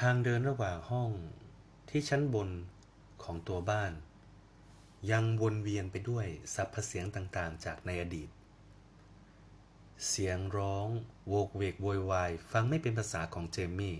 [0.00, 1.10] ทางเดินระหว่างห้อง
[1.90, 2.50] ที่ชั้นบน
[3.24, 3.92] ของตัวบ้าน
[5.10, 8.28] ยังวนเวียนไปด้วยสรรพเสียงต่างๆ จากในอดีต
[10.08, 10.88] เสียงร้อง
[11.28, 13.96] โวกเวกโวยวายฟังไม่เป็นภาษาของเจมมี่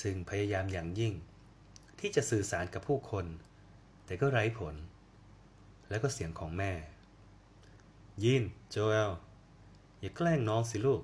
[0.00, 1.14] ซึ่งพยายามอย่างยิ่ง
[1.98, 3.26] ที่จะสื่อสารกับผู้คน
[4.04, 4.74] แต่ก็ไร้ผล
[5.88, 6.72] แล้วก็เสียงของแม่
[8.24, 9.12] ยินโจเอล
[10.00, 11.02] อย่าแกล้งน้องสิลูก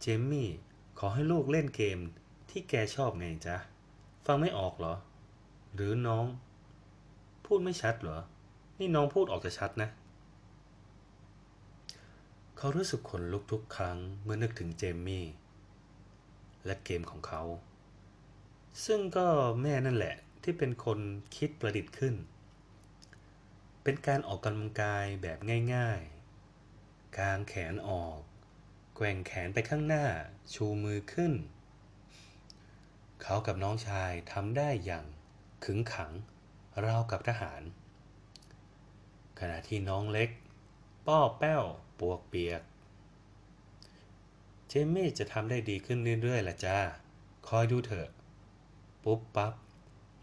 [0.00, 0.48] เจมมี่
[0.98, 1.98] ขอให้ลูกเล่นเกม
[2.50, 3.56] ที่แกชอบไงจ๊ะ
[4.26, 4.94] ฟังไม่ออกเหรอ
[5.74, 6.24] หรือน้อง
[7.44, 8.18] พูดไม่ชัดเหรอ
[8.78, 9.88] นี่น้องพูดออกจะชัดนะ
[12.56, 15.26] เขารู้สึกขนลุกทุกครั้งเมื่อนึกถึงเจมมี่
[16.66, 17.42] และเกมของเขา
[18.84, 19.26] ซึ่งก็
[19.62, 20.98] แม่นั่นแหละที่เป็นคน
[21.36, 22.14] คิดประดิษฐ์ขึ้น
[23.82, 25.38] เป็นการออกกำลังกายแบบ
[25.74, 28.18] ง่ายๆ กางแขนออก
[28.96, 30.04] แกว่งแขนไปข้างหน้า
[30.54, 31.32] ชูมือขึ้น
[33.22, 35.04] เขากับน้องชายทำได้อย่าง
[35.64, 36.12] ขึงขัง
[36.84, 37.62] ราวกับทหาร
[39.40, 40.30] ขณะที่น้องเล็ก
[41.06, 41.62] ป้อแป้ว
[42.00, 42.62] ปวกเปียก
[44.68, 46.78] เจมี่จะทำได้ดีขึ้นเรื่อยๆล่ะจ้า
[47.48, 48.08] คอยดูเถอะ
[49.04, 49.52] ปุ๊บปั๊บ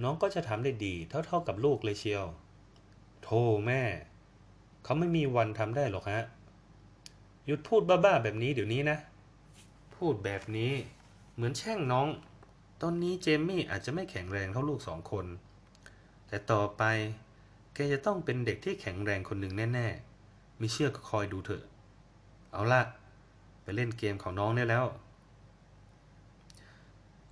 [0.04, 2.26] น้องก็จะทำได้ดีเท่าๆกับลูกเลยเชียว
[3.24, 3.82] โธ่แม่
[4.84, 6.24] เขาไม่มีวันทำได้หรอกฮะ
[7.46, 8.98] หยุดพูดบ้าๆแบบนี้เดี๋ยวนี้นะ
[9.96, 10.74] พูดแบบนี้
[11.34, 12.08] เหมือนแช่งน้อง
[12.82, 15.26] ตอนนี้เจมมี่อาจจะไม่แข็งแรงเท่าลูกสองคน
[16.28, 16.84] แต่ต่อไป
[17.74, 21.64] แกจะต้องเป็นเด็กที่แข็งแรงคนหนึ่งแน่ๆมีเชื่อก็คอยดูเถอะ
[22.52, 22.82] เอาละ
[23.62, 24.86] ไปเล่นเกมของน้องได้แล้ว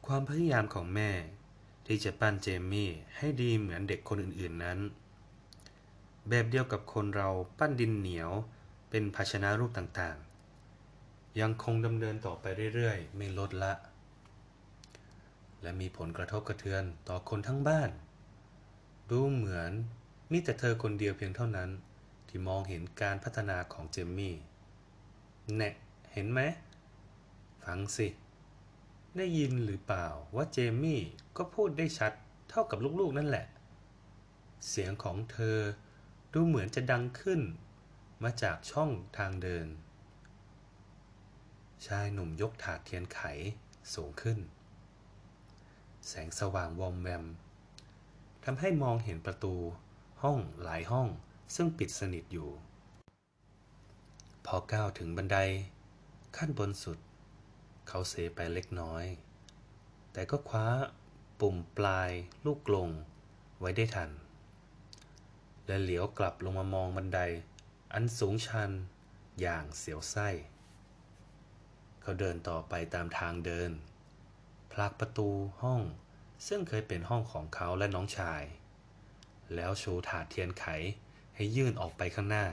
[0.06, 1.10] ความพยายามของแม่
[1.86, 4.80] ที่จะปั้นเจมมี่ให้ดีเหมือนเด็กคนอื่นๆนั้น
[6.30, 8.32] แบบเดียวกับคนเราปั้นดินเหนียว
[8.90, 13.74] เป็นภาชนะรูปต่างๆ ยังคงดำเนินต่อไปเรื่อยๆ ไม่ลดละ
[15.62, 17.90] และมีผลกระทบกระเทือนต่อคนทั้งบ้าน
[19.10, 19.72] ดูเหมือน
[20.32, 21.70] มีแต่เธอคนเดียวเพียงเท่านั้น
[22.28, 24.36] ที่มองเห็นการพัฒนาของเจมมี่
[25.58, 25.70] แน่
[26.14, 26.40] เห็นไหม
[27.64, 28.08] ฟังสิ
[29.18, 31.02] ได้ยินหรือเปล่าว่าเจมี่
[31.38, 32.12] ก็พูดได้ชัด
[32.50, 33.46] เท่ากับลูกๆนั่นแหละ
[34.70, 35.58] เสียงของเธอ
[36.34, 37.42] ดูเหมือนจะดังขึ้น
[38.24, 39.68] มาจากช่องทางเดิน
[41.86, 43.20] ชายหนุ่มยกถาดเทียนไข
[43.94, 44.38] สูงขึ้น
[46.10, 47.26] แสงสว่างวอมแวม
[48.44, 49.56] ทำให้มองเห็นประตู
[50.24, 51.08] ห้องหลายห้อง
[51.56, 52.50] ซึ่งปิดสนิทอยู่
[54.46, 55.38] พอก้าวถึงบันได
[56.38, 56.98] ขั้นบนสุด
[57.88, 59.06] เขาเซไปเล็กน้อย
[60.14, 60.68] แต่ก็คว้า
[61.40, 62.12] ปุ่มปลาย
[62.46, 62.90] ลูกกลง
[63.60, 64.10] ไว้ได้ทัน
[65.68, 67.20] และเหลียวกลับลงมามองบันได
[67.94, 68.72] อันสูงชัน
[69.42, 70.30] อย่างเสียวไส้
[72.02, 73.72] เขาเดินต่อไปตามทางเดิน
[74.78, 75.30] พลักประตู
[75.62, 75.82] ห้อง
[76.48, 78.44] ซึ่งเคยเป็นห้องของเขาและน้องชาย
[79.56, 80.66] แล้วชูถาดเทียนไข
[81.36, 82.46] ให้ยื่นออกไปข้างหน้า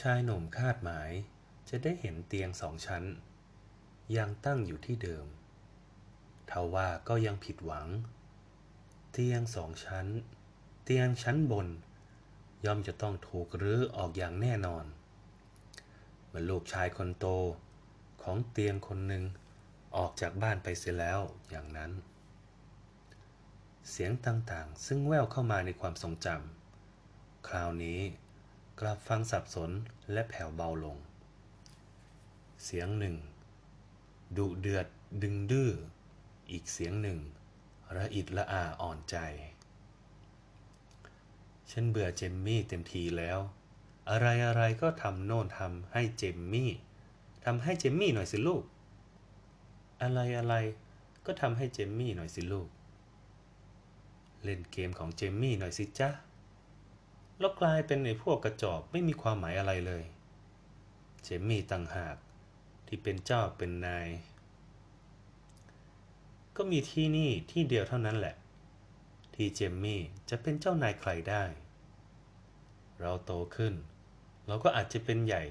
[0.00, 1.10] ชายหนุ่มคาดหมาย
[1.68, 3.04] จะได้เห็นเตียงสองชั้น
[4.16, 5.26] ยังตั้งอยู่ที่เดิม
[6.50, 7.88] ทว่าก็ยังผิดหวัง
[9.12, 10.06] เตียงสองชั้น
[10.84, 11.68] เตียงชั้นบน
[12.64, 14.84] ย่อมจะต้องถูกรื้อออกอย่างแน่นอน
[16.28, 17.26] เมื่อลูกชายคนโต
[18.22, 19.24] ของเตียงคนหนึ่ง
[19.96, 21.20] ออกจากบ้านไปเสียแล้ว
[21.50, 21.92] อย่างนั้น
[23.90, 28.00] เสียงต่างๆ ซึ่งแว่วเข้ามาในความทรงจำคราวนี้
[28.80, 29.70] กลับฟังสับสน
[30.12, 30.96] และแผ่วเบาลง
[32.64, 33.16] เสียงหนึ่ง
[34.36, 34.86] ดุเดือด
[35.22, 35.70] ดึงดื้อ
[36.50, 37.18] อีกเสียงหนึ่ง
[37.96, 39.16] ระอิดละอาอ่อนใจ
[41.70, 43.38] ฉันเบื่อเจมมี่เต็มทีแล้ว
[44.10, 46.70] อะไรอะไรก็ทำโน่นทำให้เจมมี่
[47.44, 48.62] ทำให้เจมมี่หน่อยสิลูก
[50.02, 50.54] อะไรอะไร
[51.26, 52.68] ก็ทำให้เจมมี่หน่อยสิลูก
[54.44, 56.10] เล่นเกมของเจมมี่หน่อยสิจ๊ะ
[57.38, 60.04] แล้วกลายเป็นไอ้พวกกระจอกไม่มีความหมายอะไรเลย
[61.22, 62.16] เจมมี่ต่างหาก
[62.86, 64.08] ที่เป็นเจ้าเป็นนาย
[66.56, 68.34] ก็มีที่นี่ที่เดียวเท่านั้นแหละ
[69.34, 71.44] ที่เจมมี่จะเป็นเจ้านายใครได้
[73.00, 73.74] เราโตขึ้น
[74.46, 75.44] เราก็อาจจะเป็นใหญ่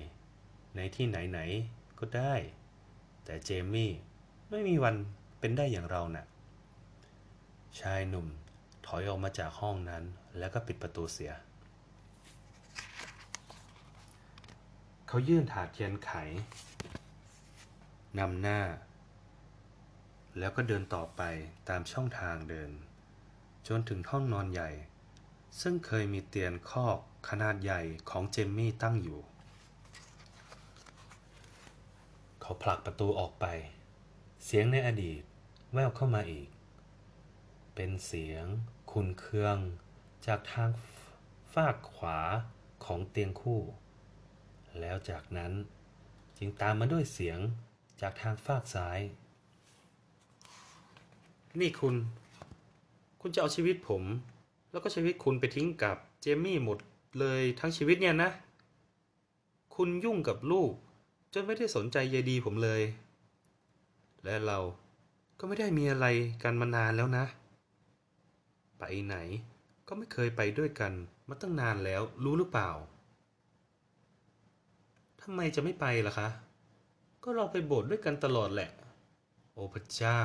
[0.75, 2.33] ในที่ไหนๆก็ได้
[3.25, 3.91] แต่เจมมี่
[4.51, 4.95] ไม่มีวัน
[5.39, 6.25] เป็นได้อย่างเรานะ่ะ
[7.79, 8.27] ชายหนุ่ม
[8.85, 10.03] ถอยออกมาจากห้องนั้น
[10.37, 11.33] แล้วก็ปิดประตูเสีย
[15.07, 16.11] เขายื่นถาดเทียนไข
[18.19, 18.59] นำหน้า
[20.39, 21.21] แล้วก็เดินต่อไป
[21.69, 22.71] ตามช่องทางเดิน
[23.67, 24.69] จนถึงห้องนอนใหญ่
[25.61, 26.97] ซึ่งเคยมีเตียงคอก
[27.29, 29.19] ขนาดใหญ่ของเจมมี่ตั้งอยู่
[32.41, 33.47] เขาผลักประตูออกไป
[34.45, 35.21] เสียงในอดีต
[35.74, 36.50] แววเข้ามาอีก
[37.75, 38.45] เป็นเสียง
[38.91, 39.57] คุนเคือง
[40.25, 40.69] จากทาง
[41.53, 42.19] ฝากขวา
[42.86, 43.62] ของเตียงคู่
[44.80, 45.51] แล้วจากนั้น
[46.38, 47.39] จึงตามมาด้วยเสียง
[48.01, 49.00] จากทางฝากซ้าย
[51.59, 51.95] นี่คุณ
[53.21, 54.03] คุณจะเอาชีวิตผม
[54.71, 56.77] แล้วก็ชีวิตคุณไปทิ้งกับเจมี่หมด
[57.19, 58.30] เลยทั้งชีวิตเนี่ยนะ
[59.75, 60.71] คุณยุ่งกับลูก
[61.33, 62.81] จนไม่ได้สนใจใยดีผมเลย
[64.24, 64.57] และเรา
[65.39, 66.07] ก็ไม่ได้มีอะไร
[66.44, 67.25] กันมานานแล้วนะ
[68.80, 69.16] ไปไหน
[69.88, 70.94] ก็ไม่เคยไปด้วยกัน
[71.30, 72.69] มาตั้งนานแล้วรู้หรือเปล่า
[75.21, 76.30] ทำไมจะไม่ไปล่ะคะ
[77.24, 78.71] ก็เราไปโบสถ์ด้วยกันตลอดแหละ
[79.54, 80.21] โอ้พระเจ้า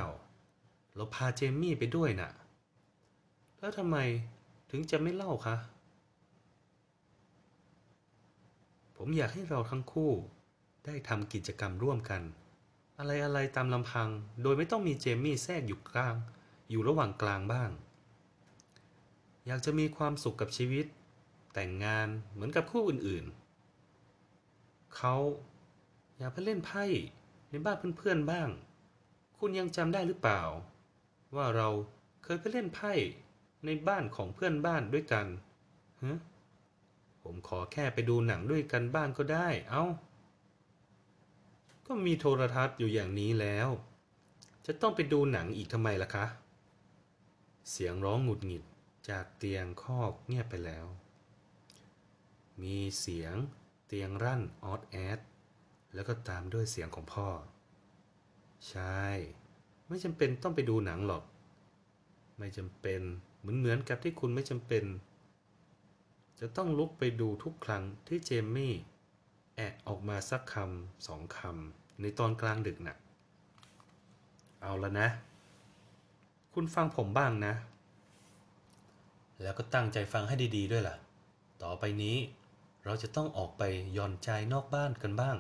[0.94, 2.31] เราพาเจมี่ไปด้วยน่ะ
[3.58, 3.96] แล้วทำไม
[4.70, 5.56] ถึงจะไม่เล่าคะ
[8.96, 10.11] ผมอยากให้เราทั้งคู่
[10.85, 12.23] ได้ทำกิจกรรมร่วมกัน
[12.99, 14.08] อะไรอะไรตามลำพัง
[14.43, 16.14] โดยไม่ต้องมีเจมี่แทรกอยู่กลาง
[16.70, 17.70] อยู่ระหว่างกลางบ้าง
[19.46, 20.87] อยากจะมีความสุขกับชีวิต
[21.55, 25.14] แต่งงานเหมือนกับคู่อื่นๆ เขา
[26.19, 26.85] อยากไปเล่นไพ่
[27.50, 28.49] ในบ้านเพื่อนๆบ้าง
[29.38, 30.43] คุณยังจำได้หรือเปล่า
[31.37, 31.69] ว่าเรา
[32.25, 32.93] เคยไปเล่นไพ่
[33.64, 35.26] ในบ้านของเพื่อนบ้านด้วยกัน
[36.05, 36.19] ฮะ
[37.23, 39.85] ผมขอแค่ไปดูหนังด้วยกันบ้างก็ได้ เอา้า
[41.86, 43.69] ก็มีโทรทัศน์อยู่อย่างนี้แล้ว
[44.66, 46.26] จะต้องไปดูหนังอีกทำไมล่ะคะ
[47.70, 48.64] เสียงร้องหงุดหงิด
[49.08, 50.86] จากเตียงคอกเงียบไปแล้ว
[52.62, 53.34] มีเสียง
[53.86, 55.19] เตียงรั่นออดแอด
[55.94, 57.28] แล้วก็ตามด้วยเสียงของพ่อ
[58.69, 59.02] ใช่
[59.88, 61.25] ไม่จำเป็นต้องไปดูหนังหรอก
[62.38, 63.00] ไม่จำเป็น
[63.38, 64.84] เหมือนเหมือนกับที่คุณไม่จำเป็น
[66.40, 68.75] จะต้องลุกไปดูทุกครั้งที่เจมมี่
[69.56, 72.96] แอะออกมาสักคำสองคำในตอนกลางดึกน่ะ
[74.62, 75.08] เอาละนะ
[76.52, 77.54] คุณฟังผมบ้างนะ
[79.42, 80.96] แล้วก็ตั้งใจฟังให้ดี ๆ ด้วยล่ะ
[81.62, 82.16] ต่อไปนี้
[82.84, 83.62] เราจะต้องออกไป
[83.96, 85.36] ย่อนใจนอกบ้านกันบ้าง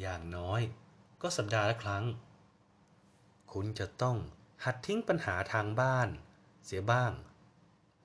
[0.00, 0.60] อย่างน้อย
[1.22, 2.04] ก็สัปดาห์ละครั้ง
[3.52, 4.16] คุณจะต้อง
[4.64, 6.08] หัดทิ้งปัญหาทางบ้าน
[6.64, 7.12] เสียบ้าง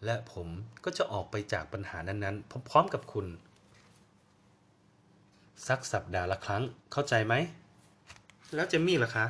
[0.05, 0.47] และผม
[0.83, 3.27] ก็จะออกไปจากปัญหานั้นๆ พร้อมๆกับคุณ
[5.67, 7.33] สักสัปดาห์ละครั้งเข้าใจไหม
[8.55, 9.25] แล้วเจมี่ล่ะคะ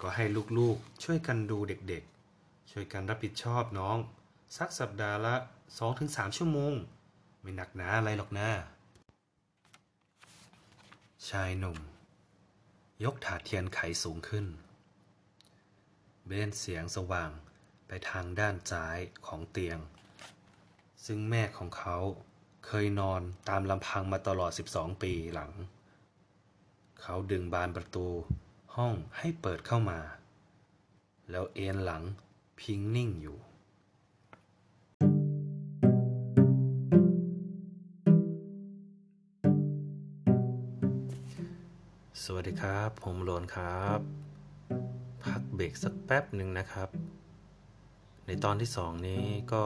[0.00, 0.24] ก็ให้
[0.58, 3.96] ลูกๆช่วยกันดูเด็กๆ ช่วยกันรับผิดชอบน้อง
[4.56, 5.34] สักสัปดาห์ละ
[5.86, 6.72] 2-3 ชั่วโมง
[7.40, 8.48] ไม่หนักหนาอะไรหรอกนะ
[11.28, 11.78] ชายหนุ่ม
[13.04, 14.46] ยกถาดเทียนไขสูงขึ้น
[16.26, 17.30] เบนเสียงสว่าง
[17.86, 19.78] ไปทางด้านซ้ายของเตียง
[21.04, 21.96] ซึ่งแม่ของเขา
[22.66, 25.50] เคยนอนตามลำพังมาตลอด 12 ปีหลัง
[27.00, 28.06] เขาดึงบานประตู
[28.76, 30.00] ห้องให้เปิดเข้ามา
[31.30, 32.02] แล้วเอนหลัง
[32.60, 33.38] พิงนิ่งอยู่
[42.22, 44.00] สวัสดีครับ ผมโลนครับ
[45.24, 46.88] พักเบรกสักแป๊บหนึ่งนะครับ
[48.26, 49.64] ในตอนที่สองนี้ก็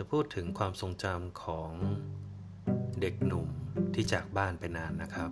[0.00, 1.72] จะพูดถึงความทรงจำของ
[3.00, 3.48] เด็กหนุ่ม
[3.94, 5.30] ที่จากบ้านไปนานนะครับ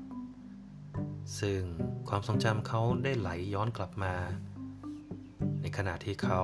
[1.40, 1.60] ซึ่ง
[2.08, 4.14] ความทรงจำเขาได้ไหลย้อนกลับมา
[5.60, 6.42] ในขณะที่เขา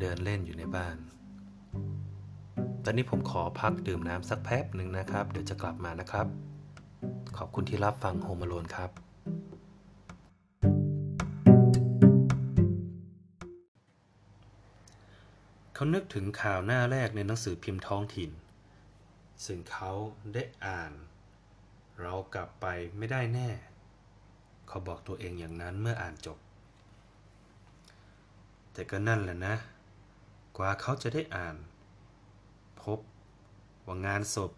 [0.00, 0.96] เดินเล่นอยู่ในบ้าน
[2.84, 6.26] ตอนนี้ผมขอพักดื่มน้ำสักแป๊บหนึ่งนะครับ เดี๋ยวจะกลับมานะครับ
[7.36, 9.05] ขอบคุณที่รับฟังโฮมโลนครับ
[15.78, 18.30] เขานึกถึงข่าวหน้าแรกในหนังสือพิมพ์ท้องถิ่น
[19.46, 19.92] ซึ่งเขา
[20.34, 20.92] ได้อ่าน
[22.00, 22.66] เรากลับไป
[22.98, 23.50] ไม่ได้แน่
[24.68, 26.38] เขาบอกตัวเองอย่างนั้นเมื่ออ่านจบ
[28.72, 29.54] แต่ก็นั่นแหละนะ
[30.56, 31.56] กว่าเขาจะได้อ่าน
[32.82, 32.98] พบ
[33.86, 34.52] ว่างานศพ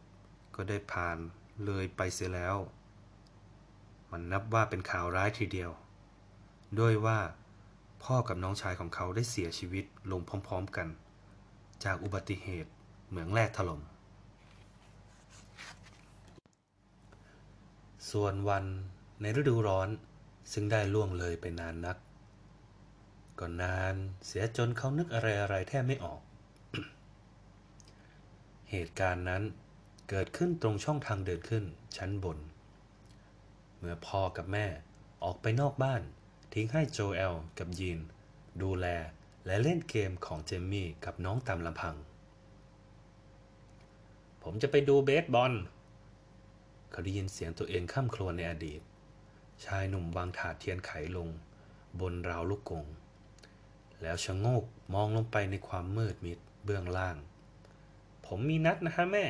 [0.56, 1.16] ก็ได้ผ่าน
[1.64, 2.56] เลยไปเสียแล้ว
[4.10, 5.70] มันนับว่าเป็นข่าวร้ายทีเดียว
[6.80, 7.18] ด้วยว่า
[8.04, 10.88] พ่อกับน้องชายของเขาได้เสียชีวิตลงพร้อม ๆ กัน
[11.84, 12.70] จากอุบัติเหตุ
[13.08, 13.82] เหมืองแร่ถล่ม
[18.10, 18.64] ส่วนวัน
[19.20, 19.88] ในฤดูร้อน
[20.52, 21.96] ซึ่งได้ล่วงเลยไปนานนัก
[23.38, 23.94] ก็นาน
[24.26, 26.20] เสียจนเขานึกอะไรอะไรแทบไม่ออก
[28.70, 29.42] เหตุการณ์นั้น
[30.08, 31.64] เกิดขึ้นตรงช่องทางเดินขึ้น
[31.96, 32.38] ชั้นบน
[33.78, 34.66] เมื่อพ่อกับแม่
[35.24, 36.02] ออกไปนอกบ้าน
[36.52, 37.98] ทิ้งให้โจเอลกับยีน
[38.62, 38.86] ดูแล
[39.50, 41.96] และเล่นเกมของเจมมี่กับน้องตามลำพัง
[44.42, 45.52] ผมจะไปดูเบสบอล
[46.90, 48.80] เขาได้ยินเสียงตัวเองข้ามครวญในอดีต
[49.64, 51.28] ชายหนุ่มวางถาดเทียนไขลง
[52.00, 52.86] บนราวลูกกง
[54.02, 54.64] แล้วชะโงก
[54.94, 57.16] มองลงไปในความมืดมิดเบื้องล่าง
[58.26, 59.26] ผมมีนัดนะฮะแม่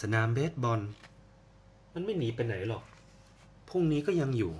[0.00, 0.80] สนามเบสบอล
[1.92, 2.84] มันไม่หนีไปไหนหรอก
[3.68, 4.54] พรุ่งนี้ก็ยังอยู่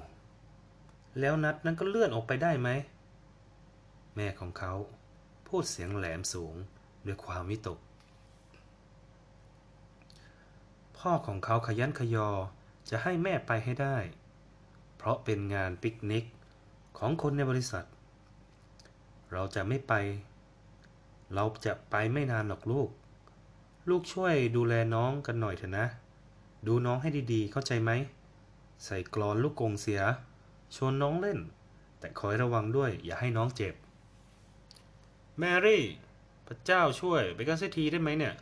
[1.19, 2.69] แล้วนัดนั้นก็เลื่อนออกไปได้ไหม
[4.15, 4.73] แม่ของเขา
[5.47, 6.55] พูดเสียงแหลมสูง
[7.07, 7.79] ด้วยความวิตก
[10.99, 12.29] พ่อของเขาขยันขยอ
[12.91, 13.97] จะให้แม่ไปให้ได้
[14.97, 16.25] เพราะเป็นงานปิกนิก
[16.99, 17.87] ของคนในบริษัท
[19.33, 19.93] เราจะไม่ไป
[21.35, 22.89] เราจะไปไม่นานหรอกลูก
[23.89, 25.87] ลูกช่วยดูแลน้องกันหน่อยเถอะนะ
[26.67, 27.91] ดูน้องให้ดีๆ เข้าใจไหม
[28.85, 30.01] ใส่กรอนลูกกงเสีย
[30.77, 31.39] ชวนน้องเล่น
[31.99, 33.75] แต่คอยระวังด้วยอย่าให้น้องเจ็บ
[35.39, 35.85] แมรี่
[36.47, 38.35] พระเจ้าช่วยไปกันสักทีได้ไหมเนี่ย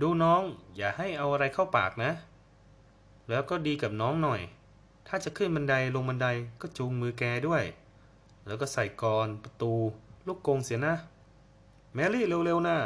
[0.00, 0.42] ดูน้อง
[0.76, 2.12] อย่าให้เอาอะไรเข้าปากนะ
[3.28, 4.40] แล้วก็ดีกับน้องหน่อย
[5.08, 6.28] ถ้าจะขึ้นบันไดลงบันได
[6.60, 7.64] ก็จูงมือแกด้วย
[8.46, 9.72] แล้วก็ใส่กรอนประตู
[10.26, 10.94] ลูกกงเสียนะ
[11.94, 12.76] แมรี่เร็วๆนะ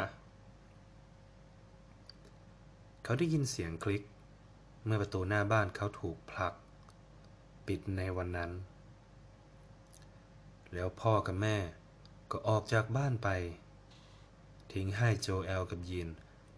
[3.03, 4.03] เขาได้ยินเสียงคลิก
[4.85, 6.53] เมื่อประตูหน้าบ้านเขาถูกผลัก
[7.67, 8.51] ปิดในวันนั้น
[10.73, 11.57] แล้วพ่อกับแม่
[12.31, 13.29] ก็ออกจากบ้านไป
[14.71, 16.07] ทิ้งให้โจแอลกับยิน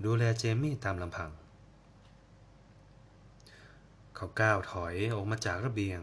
[0.03, 1.31] ดูแลเจมี่ตามลำพัง
[4.15, 5.99] เขาก้าวถอยออกมาจากระเบียง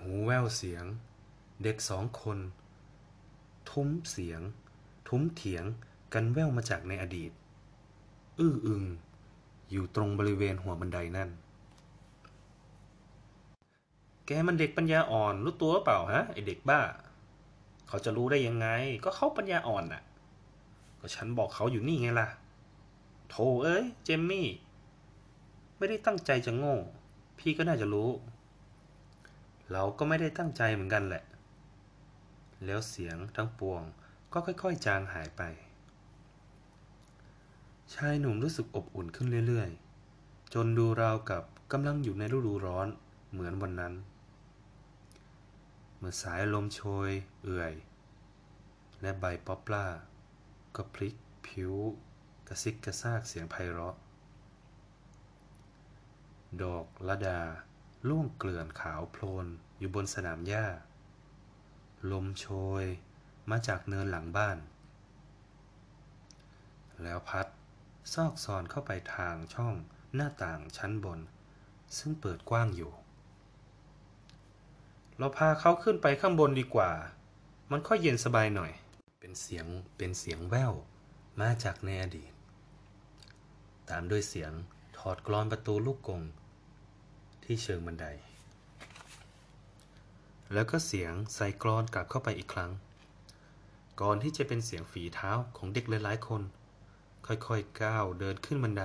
[0.00, 0.84] หูแว่วเสียง
[1.62, 2.38] เด็กสองคน
[3.70, 4.40] ทุ้มเสียง
[5.08, 5.64] ทุ้มเถียง
[6.14, 7.32] กันแว่วมาจากในอดีต
[8.38, 8.84] อื้ออึง
[9.70, 11.30] อยู่ตรงบริเวณหัวบันไดนั่น
[14.26, 16.80] แกมันเด็กปัญญาอ่อน รู้ตัวเปล่าฮะไอเด็กบ้า
[17.88, 18.68] เขาจะรู้ได้ยังไง
[19.04, 20.02] ก็เขาปัญญาอ่อนน่ะ
[21.00, 22.28] ก็ฉันบอกเขาอยู่นี่ไงล่ะ
[23.30, 24.48] โธ่เอ้ย เจมมี่
[25.76, 26.76] ไม่ได้ตั้งใจจะโง่
[27.38, 28.10] พี่ก็น่าจะรู้
[29.72, 31.24] เราก็ไม่ได้ตั้งใจเหมือนกันแหละ
[32.64, 33.82] แล้วเสียงทั้งปวง
[34.32, 35.42] ก็ค่อยๆ จางหายไป
[37.94, 42.88] ชายหนุ่มรู้สึกอบอุ่นขึ้นเรื่อยๆ จนดูราวกับกำลังอยู่ในฤดูร้อน
[43.32, 43.94] เหมือนวันนั้น
[45.98, 47.10] เมื่อสายลมโชย
[47.42, 47.72] เอื่อย
[49.00, 49.86] และใบป๊อปล่า
[50.76, 51.14] ก็พลิก
[51.46, 51.72] ผิว
[52.48, 53.96] กระซิกกระซากเสียงไพเราะ
[56.62, 57.40] ดอกละดา
[58.08, 59.46] ล่วงเกลื่อนขาวโพลน
[59.78, 60.66] อยู่บนสนามหญ้า
[62.10, 62.46] ลมโช
[62.82, 62.84] ย
[63.50, 64.58] มาจากเนินหลังบ้าน
[67.02, 67.46] แล้วพัด
[68.12, 69.74] ซอกซอนเข้าไปทางช่อง
[70.14, 71.20] หน้าต่างชั้นบน
[71.98, 72.92] ซึ่งเปิดกว้างอยู่
[75.18, 76.90] เราพาเขาขึ้นไปข้างบนดีกว่า
[77.70, 78.72] มันค่อยเย็นสบายหน่อย
[79.20, 80.72] เป็นเสียงเป็นเสียงแว่ว
[81.40, 82.32] มาจากในอดีต
[83.90, 84.52] ตามด้วยเสียง
[84.98, 86.22] ถอดกรอนประตูลูกกง
[87.44, 88.06] ที่เชิงบันได
[90.52, 92.70] แล้วก็เสียงใส่กรอนกลับเข้าไปอีกครั้ง
[94.00, 96.42] ก่อนที่จะเป็นเสียงฝีเท้าของเด็กหลายๆคน
[97.26, 98.84] ค่อยๆก้าวเดินขึ้นบันได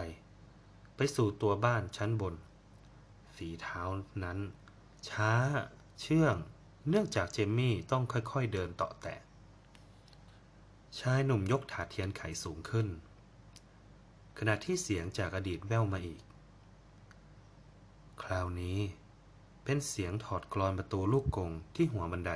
[0.95, 2.35] ไปสู่ตัวบ้านชั้นบน
[3.35, 3.81] ฝีเท้า
[4.23, 4.39] นั้น
[5.09, 5.33] ช้า
[6.01, 6.35] เชื่อง
[6.89, 9.19] เนื่องจากเจมมี่ต้องค่อยๆเดินต่อแตะ
[10.99, 12.87] ชายหนุ่มยกถาดเทียนไขสูงขึ้น
[14.37, 16.21] ขณะที่เสียงจากอดีตแว่วมาอีก
[18.23, 18.79] คราวนี้
[19.63, 22.31] เป็นเสียงถอดกรอนประตูลูกกงที่หัวบันได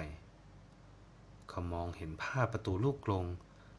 [1.50, 3.26] เขามองเห็นภาพประตูลูกกง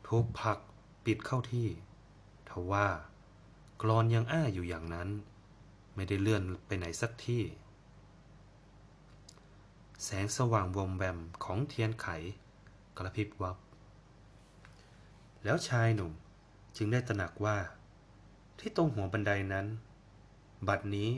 [0.08, 0.58] ถูกผลัก
[1.04, 1.68] ปิดเข้าที่
[2.56, 2.86] ทว่า
[3.82, 5.08] กรอนยังอ้าอยู่อย่างนั้น
[5.94, 7.42] ไม่ได้เลื่อนไปไหนสักที่
[10.04, 12.06] แสงสว่างวอมแวมของเทียนไข
[12.96, 13.56] กระพริบวับ
[15.44, 16.12] แล้วชายหนุ่ม
[16.76, 17.56] จึงได้ตระหนักว่า
[18.58, 19.66] ที่ตรงหัวบันไดนั้น
[20.68, 21.10] บัดนี้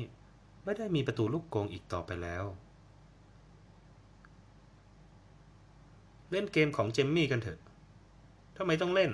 [0.64, 2.44] ไม่ได้มีประตูลูกกงอีกต่อไปแล้ว
[6.30, 7.60] เล่นเกมของเจมมี่กันเถอะ
[8.56, 9.12] ทำไมต้องเล่น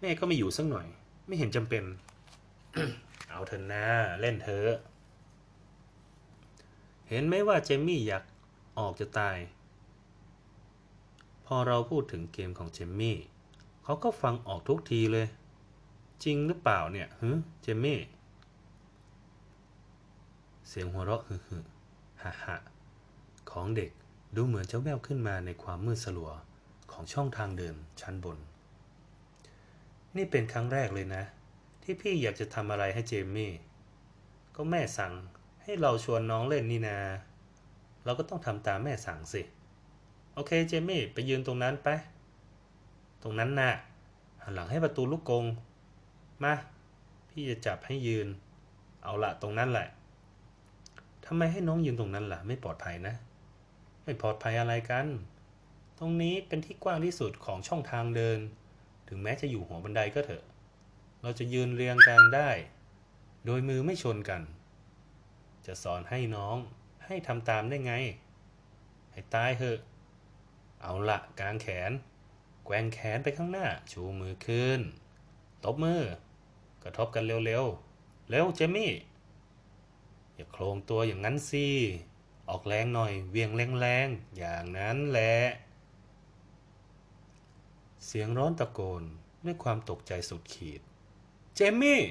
[0.00, 0.86] แม่ก็ไม่อยู่สักหน่อย
[1.28, 1.84] ไม่เห็นจำเป็น
[3.28, 3.84] เอาเถอะนะ
[4.20, 4.70] เล่นเถอะ
[7.08, 8.24] เห็นไหมว่าเจมมี่อยาก
[8.78, 9.36] ออกจะตาย
[11.46, 13.16] พอเราพูดถึงเกมของเจมมี่
[13.84, 15.26] เขาก็ฟังออกทุกทีเลย
[16.24, 17.30] จริงหรือเปล่าเนี่ยฮึ
[17.62, 18.00] เจมมี่
[20.68, 21.58] เสียงหัวเราะฮึฮึ
[22.22, 22.56] ฮ่าฮ่า
[23.50, 23.90] ของเด็ก
[24.34, 26.30] ดูเหมือนจะแววขึ้นมาในความมืดสลัว
[26.92, 28.38] ของช่องทางเดินชั้นบน
[30.16, 31.24] นี่เป็นครั้งแรกเลยนะ
[31.82, 33.52] ที่พี่อยากจะทำอะไรให้เจมมี่
[34.56, 35.12] ก็แม่สั่ง
[35.62, 36.98] ให้เราชวนน้องเล่นนี่นา
[38.04, 39.42] เราก็ต้องทำตามแม่สั่งสิ
[40.34, 41.88] โอเคเจมี่ไปยืนตรงนั้นไป
[43.22, 43.72] ตรงนั้นน่ะ
[44.42, 45.44] หันหลังให้ประตูลูกกง
[46.42, 46.54] มา
[47.28, 48.26] พี่พี่จะจับให้ยืน
[49.02, 49.88] เอาละตรงนั้นแหละ
[51.26, 53.14] ทำไมให้น้องยืนตรงนั้นล่ะ ไม่ปลอดภัยนะ
[54.04, 55.06] ไม่ปลอดภัยอะไรกัน
[55.98, 58.38] ตรงนี้เป็นที่กว้างที่สุดของช่องทางเดิน
[59.08, 60.44] ถึงแม้จะอยู่หัวบันไดก็เถอะ
[61.22, 62.50] เราจะยืนเรียงกันได้
[63.46, 64.42] โดยมือไม่ชนกัน
[65.66, 66.56] จะสอนให้น้อง
[67.06, 67.94] ให้ทำตามได้ไง
[69.12, 69.78] ให้ตายเถอะ
[70.82, 71.90] เอาละกลางแขน
[72.64, 74.80] แกว่งแขนไปข้างหน้า ชูมือขึ้น
[75.64, 76.02] ตบมือ
[76.82, 78.92] กระทบกันเร็วๆ เร็วเจมี่
[80.34, 81.66] อย่าโครงตัวอย่างนั้นสิ
[82.48, 83.50] ออกแรงหน่อย เวียง
[83.80, 85.34] แรงๆ อย่างนั้นแหละ
[88.10, 89.02] เสียงร้อนตะโกน
[89.44, 90.80] ด้วยความตกใจสุดขีด
[91.54, 92.02] เจมี่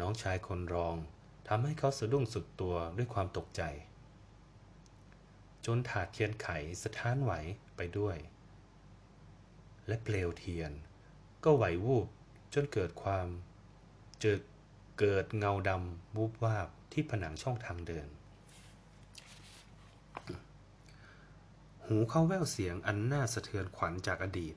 [0.00, 0.96] น้องชายคนรอง
[1.48, 3.62] ทำให้เขาสะดุ้งสุดตัวด้วยความตกใจ
[5.66, 6.48] จนถาดเทียนไข
[6.82, 7.32] สะท้านไหว
[7.76, 8.16] ไปด้วย
[9.86, 10.72] และเปลวเทียน
[11.44, 12.06] ก็ไหววูบ
[12.54, 13.26] จนเกิดความ
[14.20, 14.38] เจอ
[14.98, 18.08] เกิดเงาดำวูบวาบที่ผนังช่องทางเดิน
[21.92, 24.54] หูเข้าแววเสียงอันน่าสะเทือนขวัญจากอดีต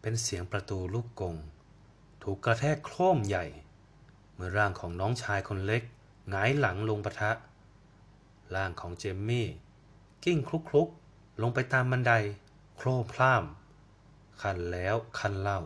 [0.00, 1.36] เป็นเสียงประตูลูกกง
[2.22, 3.46] ถูกกระแทกโครมใหญ่
[4.34, 5.82] เมื่อร่างของน้องชายคนเล็ก
[6.30, 7.32] หงายหลังลงปะทะ
[8.54, 9.46] ร่างของเจมมี่
[10.24, 10.88] กิ้งคลุกคลุก
[11.42, 12.12] ลงไปตามบันได
[12.76, 13.44] โครมพล่าม
[14.42, 15.60] คันแล้วคันเล่า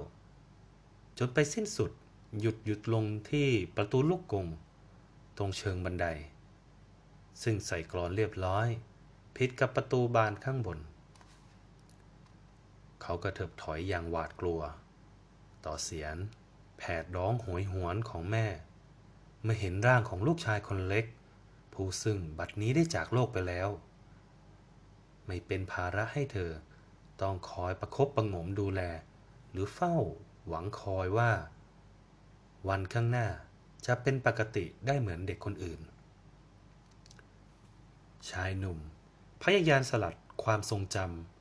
[1.18, 1.90] จนไปสิ้นสุด
[2.40, 4.46] หยุดหยุดลงที่ประตูลูกกง
[5.36, 6.06] ตรงเชิงบันได
[7.42, 8.68] ซึ่งใส่กรอนเรียบร้อย
[9.36, 10.78] ผิดกับประตูบานข้างบน
[13.02, 14.60] เขากระเถิบถอยอย่างหวาดกลัว
[15.64, 16.14] ต่อเสียง
[16.78, 18.46] แผดร้องโหยหวนของแม่
[19.42, 21.06] เมื่อเห็นร่างของลูกชายคนเล็ก
[21.74, 23.68] ผู้ซึ่งบัดนี้ได้จากโลกไปแล้ว
[25.26, 26.50] ไม่เป็นภาระให้เธอ
[27.22, 28.80] ต้องคอยประคบประงมดูแล
[29.50, 29.96] หรือเฝ้า
[30.48, 31.30] หวังคอยว่า
[32.68, 33.28] วันข้างหน้า
[33.86, 35.80] จะเป็นปกติได้เหมือนเด็กคนอื่น
[38.30, 38.78] ชายหนุ่ม
[39.46, 40.96] พยายามสลัดความทรงจ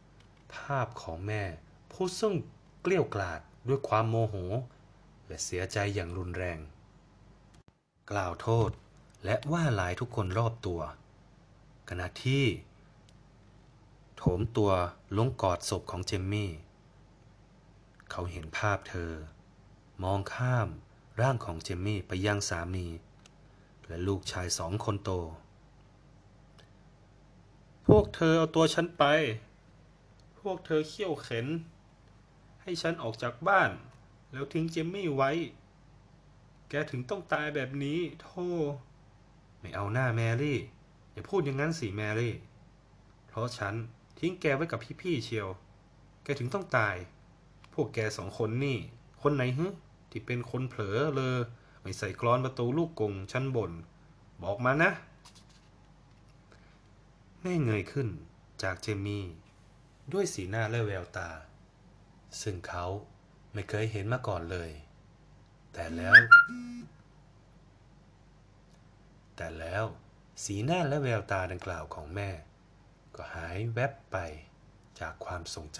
[0.05, 1.43] ำภาพของแม่
[1.91, 2.35] ผู้ซึ่ง
[2.81, 4.35] เกลี้ยวกล่อดด้วยความโมโห
[5.27, 6.59] และเสียใจอย่างรุนแรง
[8.11, 8.69] กล่าวโทษ
[9.25, 10.81] และว่าหลายทุกคนรอบตัว
[11.89, 12.45] ขณะที่
[14.17, 14.71] โถมตัว
[15.17, 16.51] ลงกอดศพของเจมมี่
[18.11, 19.11] เขาเห็นภาพเธอ
[20.03, 20.67] มองข้าม
[21.21, 22.87] ร่างของเจมมี่ไปยังสามี
[23.87, 25.11] และลูกชายสองคนโต
[27.97, 29.03] วกเธอเอาตัวฉันไป
[30.39, 31.47] พวกเธอเขี่ยวเข็น
[32.61, 33.71] ให้ฉันออกจากบ้าน
[34.31, 35.31] แล้วทิ้งเจมมี่ไว้
[36.69, 38.49] แกถึงต้องตายแบบนี้โธ่
[39.59, 40.59] ไม่เอาหน้าแมรี่
[41.11, 42.35] อย่าพูดอย่างนั้นสิแมรี่
[43.27, 43.73] เพราะฉัน
[44.19, 45.47] ทิ้งแกไว้กับพี่ๆเชียว
[46.23, 46.95] แกถึงต้องตาย
[47.73, 48.77] พวกแกสองคนนี่
[49.21, 49.65] คนไหนฮึ
[50.11, 51.37] ที่เป็นคนเผลอเลอ
[51.81, 53.71] ไม่ใส่กรอนประตูลูกกงชั้นบน
[54.43, 54.91] บอกมานะ
[57.43, 58.09] แม่เงยขึ้น
[58.63, 59.25] จากเจมี่
[60.13, 61.29] ด้วยสีหน้าและแววตา
[62.41, 62.85] ซึ่งเขา
[63.53, 64.71] ไม่เคยเห็นมาก่อนเลย
[65.73, 66.13] แต่แล้ว
[69.35, 69.85] แต่แล้ว
[70.43, 72.29] สีหน้าและแววตาดังกล่าวของแม่
[73.15, 74.17] ก็หายแวบไป
[74.99, 75.79] จากความทรงจ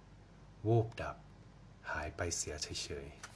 [0.00, 1.16] ำวูบดับ
[1.90, 3.33] หายไปเสียเฉยๆ